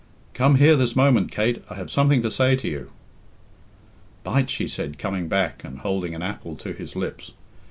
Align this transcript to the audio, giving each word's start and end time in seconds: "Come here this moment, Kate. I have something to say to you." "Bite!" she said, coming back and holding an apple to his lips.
"Come 0.33 0.55
here 0.55 0.75
this 0.75 0.95
moment, 0.95 1.31
Kate. 1.31 1.63
I 1.69 1.75
have 1.75 1.91
something 1.91 2.23
to 2.23 2.31
say 2.31 2.55
to 2.55 2.67
you." 2.67 2.89
"Bite!" 4.23 4.49
she 4.49 4.67
said, 4.67 4.97
coming 4.97 5.27
back 5.27 5.63
and 5.63 5.77
holding 5.77 6.15
an 6.15 6.23
apple 6.23 6.55
to 6.55 6.73
his 6.73 6.95
lips. 6.95 7.33